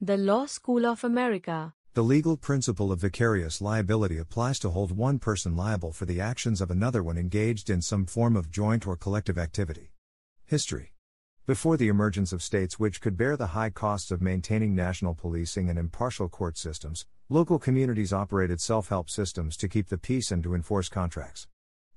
[0.00, 1.74] The Law School of America.
[1.94, 6.60] The legal principle of vicarious liability applies to hold one person liable for the actions
[6.60, 9.90] of another when engaged in some form of joint or collective activity.
[10.44, 10.92] History
[11.46, 15.68] Before the emergence of states which could bear the high costs of maintaining national policing
[15.68, 20.44] and impartial court systems, local communities operated self help systems to keep the peace and
[20.44, 21.48] to enforce contracts.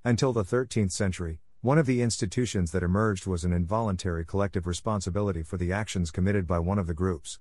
[0.04, 5.44] Until the 13th century, one of the institutions that emerged was an involuntary collective responsibility
[5.44, 7.38] for the actions committed by one of the groups.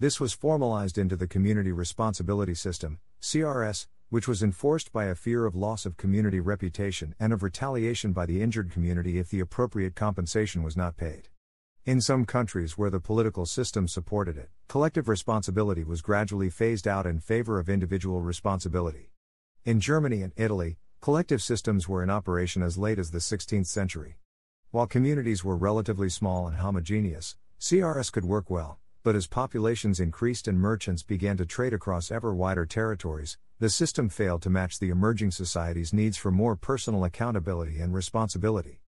[0.00, 5.44] This was formalized into the Community Responsibility System, CRS, which was enforced by a fear
[5.44, 9.96] of loss of community reputation and of retaliation by the injured community if the appropriate
[9.96, 11.30] compensation was not paid.
[11.84, 17.04] In some countries where the political system supported it, collective responsibility was gradually phased out
[17.04, 19.10] in favor of individual responsibility.
[19.64, 24.18] In Germany and Italy, collective systems were in operation as late as the 16th century.
[24.70, 30.48] While communities were relatively small and homogeneous, CRS could work well, but as populations increased
[30.48, 34.90] and merchants began to trade across ever wider territories, the system failed to match the
[34.90, 38.80] emerging society's needs for more personal accountability and responsibility.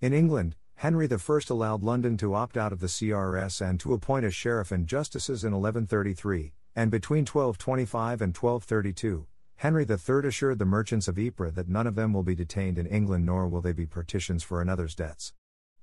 [0.00, 4.26] In England, Henry I allowed London to opt out of the CRS and to appoint
[4.26, 9.26] a sheriff and justices in 1133, and between 1225 and 1232,
[9.56, 12.86] Henry III assured the merchants of Ypres that none of them will be detained in
[12.86, 15.32] England nor will they be partitions for another's debts.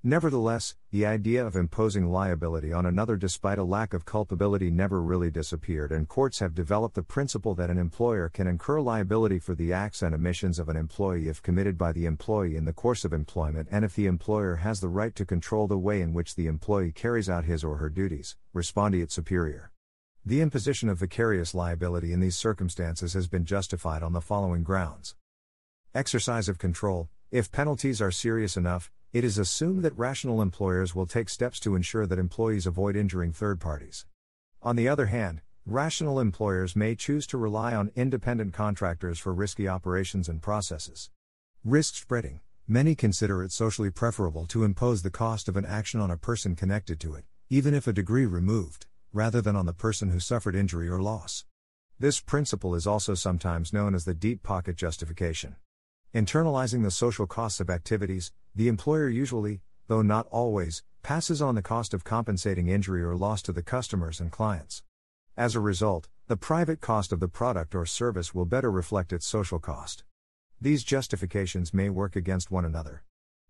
[0.04, 5.30] Nevertheless, the idea of imposing liability on another despite a lack of culpability never really
[5.30, 9.72] disappeared, and courts have developed the principle that an employer can incur liability for the
[9.72, 13.14] acts and omissions of an employee if committed by the employee in the course of
[13.14, 16.48] employment and if the employer has the right to control the way in which the
[16.48, 19.72] employee carries out his or her duties, respondeat superior.
[20.26, 25.14] The imposition of vicarious liability in these circumstances has been justified on the following grounds
[25.94, 31.06] exercise of control, if penalties are serious enough it is assumed that rational employers will
[31.06, 34.06] take steps to ensure that employees avoid injuring third parties.
[34.62, 39.68] On the other hand, rational employers may choose to rely on independent contractors for risky
[39.68, 41.09] operations and processes.
[41.66, 42.40] Risk spreading.
[42.68, 46.56] Many consider it socially preferable to impose the cost of an action on a person
[46.56, 50.56] connected to it, even if a degree removed, rather than on the person who suffered
[50.56, 51.44] injury or loss.
[52.00, 55.57] This principle is also sometimes known as the deep pocket justification.
[56.14, 61.62] Internalizing the social costs of activities, the employer usually, though not always, passes on the
[61.62, 64.84] cost of compensating injury or loss to the customers and clients.
[65.38, 69.26] As a result, the private cost of the product or service will better reflect its
[69.26, 70.04] social cost.
[70.60, 73.04] These justifications may work against one another.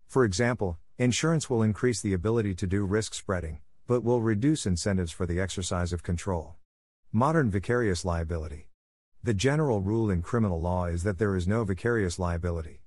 [0.06, 3.58] For example, insurance will increase the ability to do risk spreading,
[3.88, 6.54] but will reduce incentives for the exercise of control.
[7.10, 8.68] Modern vicarious liability.
[9.24, 12.80] The general rule in criminal law is that there is no vicarious liability.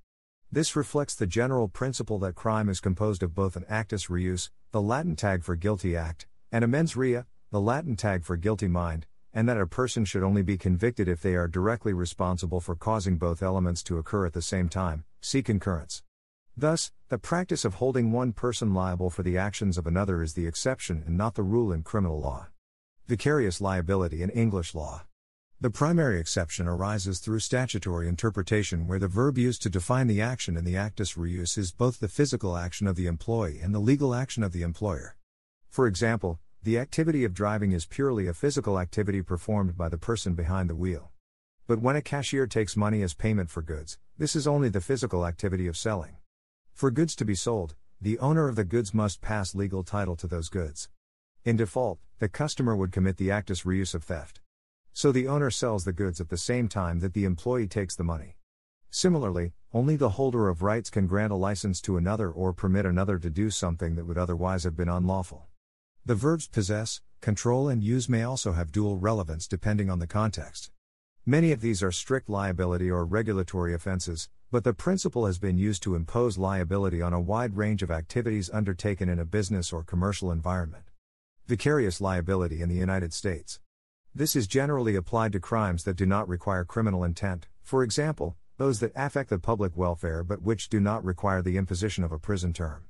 [0.52, 4.82] This reflects the general principle that crime is composed of both an actus reus, the
[4.82, 9.06] Latin tag for guilty act, and a mens rea, the Latin tag for guilty mind,
[9.32, 13.16] and that a person should only be convicted if they are directly responsible for causing
[13.16, 16.02] both elements to occur at the same time, see concurrence.
[16.54, 20.46] Thus, the practice of holding one person liable for the actions of another is the
[20.46, 22.48] exception and not the rule in criminal law.
[23.06, 25.06] Vicarious liability in English law.
[25.58, 30.54] The primary exception arises through statutory interpretation where the verb used to define the action
[30.54, 34.14] in the actus reus is both the physical action of the employee and the legal
[34.14, 35.16] action of the employer.
[35.70, 40.34] For example, the activity of driving is purely a physical activity performed by the person
[40.34, 41.10] behind the wheel.
[41.66, 45.26] But when a cashier takes money as payment for goods, this is only the physical
[45.26, 46.16] activity of selling.
[46.74, 50.26] For goods to be sold, the owner of the goods must pass legal title to
[50.26, 50.90] those goods.
[51.44, 54.40] In default, the customer would commit the actus reus of theft.
[54.96, 58.02] So the owner sells the goods at the same time that the employee takes the
[58.02, 58.38] money.
[58.88, 63.18] Similarly, only the holder of rights can grant a license to another or permit another
[63.18, 65.48] to do something that would otherwise have been unlawful.
[66.06, 70.70] The verbs possess, control, and use may also have dual relevance depending on the context.
[71.26, 75.82] Many of these are strict liability or regulatory offenses, but the principle has been used
[75.82, 80.32] to impose liability on a wide range of activities undertaken in a business or commercial
[80.32, 80.84] environment.
[81.46, 83.60] Vicarious liability in the United States.
[84.16, 88.80] This is generally applied to crimes that do not require criminal intent, for example, those
[88.80, 92.54] that affect the public welfare but which do not require the imposition of a prison
[92.54, 92.84] term.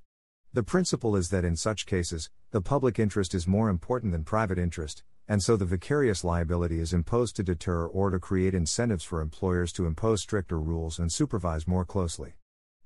[0.53, 4.57] The principle is that in such cases, the public interest is more important than private
[4.57, 9.21] interest, and so the vicarious liability is imposed to deter or to create incentives for
[9.21, 12.35] employers to impose stricter rules and supervise more closely.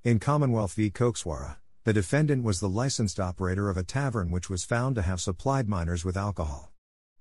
[0.03, 0.91] In Commonwealth v.
[0.91, 5.21] Koczwara, the defendant was the licensed operator of a tavern which was found to have
[5.21, 6.73] supplied minors with alcohol.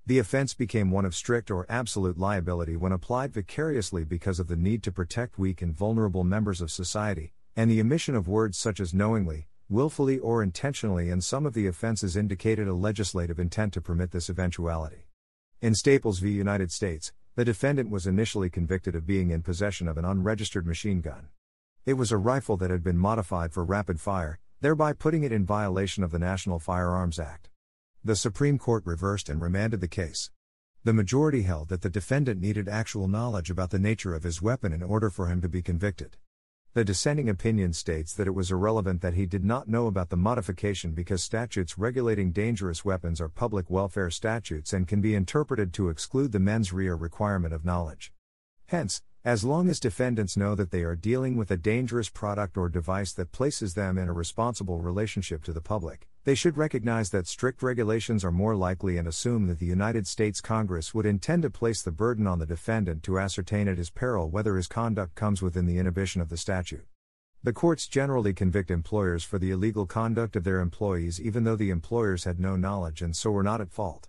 [0.06, 4.56] The offense became one of strict or absolute liability when applied vicariously because of the
[4.56, 8.80] need to protect weak and vulnerable members of society, and the omission of words such
[8.80, 13.80] as knowingly, willfully, or intentionally, in some of the offenses indicated a legislative intent to
[13.80, 15.06] permit this eventuality.
[15.60, 16.30] In Staples v.
[16.30, 21.02] United States, the defendant was initially convicted of being in possession of an unregistered machine
[21.02, 21.28] gun.
[21.86, 25.46] It was a rifle that had been modified for rapid fire, thereby putting it in
[25.46, 27.49] violation of the National Firearms Act.
[28.02, 30.30] The Supreme Court reversed and remanded the case.
[30.84, 34.72] The majority held that the defendant needed actual knowledge about the nature of his weapon
[34.72, 36.16] in order for him to be convicted.
[36.72, 40.16] The dissenting opinion states that it was irrelevant that he did not know about the
[40.16, 45.90] modification because statutes regulating dangerous weapons are public welfare statutes and can be interpreted to
[45.90, 48.14] exclude the mens rea requirement of knowledge.
[48.68, 52.70] Hence, as long as defendants know that they are dealing with a dangerous product or
[52.70, 57.26] device that places them in a responsible relationship to the public, they should recognize that
[57.26, 61.50] strict regulations are more likely and assume that the United States Congress would intend to
[61.50, 65.42] place the burden on the defendant to ascertain at his peril whether his conduct comes
[65.42, 66.86] within the inhibition of the statute.
[67.42, 71.68] The courts generally convict employers for the illegal conduct of their employees even though the
[71.68, 74.08] employers had no knowledge and so were not at fault.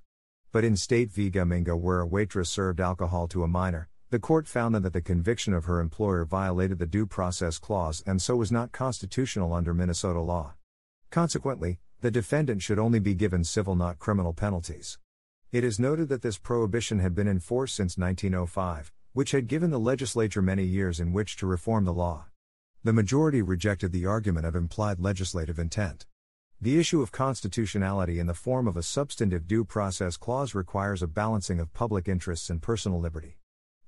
[0.54, 1.30] But in State v.
[1.30, 5.54] Guminga, where a waitress served alcohol to a minor, the court found that the conviction
[5.54, 10.20] of her employer violated the Due Process Clause and so was not constitutional under Minnesota
[10.20, 10.54] law.
[11.10, 15.00] Consequently, the defendant should only be given civil, not criminal penalties.
[15.54, 19.72] It is noted that this prohibition had been in force since 1905, which had given
[19.72, 22.26] the legislature many years in which to reform the law.
[22.84, 26.06] The majority rejected the argument of implied legislative intent.
[26.60, 31.08] The issue of constitutionality in the form of a substantive due process clause requires a
[31.08, 33.38] balancing of public interests and personal liberty.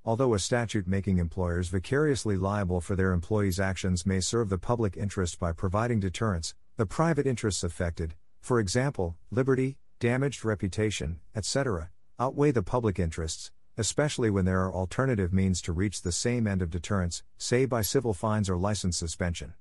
[0.06, 4.98] Although a statute making employers vicariously liable for their employees' actions may serve the public
[4.98, 11.90] interest by providing deterrence, the private interests affected, for example, liberty, damaged reputation, etc.,
[12.20, 16.60] outweigh the public interests, especially when there are alternative means to reach the same end
[16.60, 19.54] of deterrence, say by civil fines or license suspension.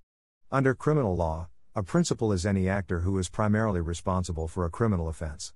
[0.51, 5.07] Under criminal law, a principal is any actor who is primarily responsible for a criminal
[5.07, 5.53] offense.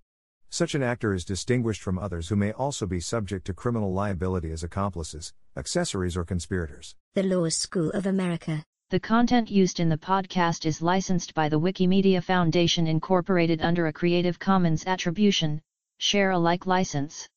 [0.50, 4.52] Such an actor is distinguished from others who may also be subject to criminal liability
[4.52, 6.96] as accomplices, accessories, or conspirators.
[7.16, 8.64] The Law School of America.
[8.90, 13.94] The content used in the podcast is licensed by the Wikimedia Foundation Incorporated under a
[13.94, 15.62] Creative Commons Attribution,
[15.98, 17.28] Share Alike license.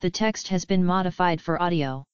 [0.00, 2.04] The text has been modified for audio.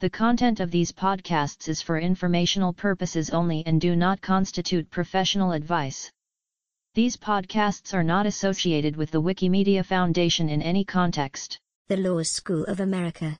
[0.00, 5.52] The content of these podcasts is for informational purposes only and do not constitute professional
[5.52, 6.12] advice.
[6.98, 11.60] These podcasts are not associated with the Wikimedia Foundation in any context.
[11.86, 13.36] The Law School of America.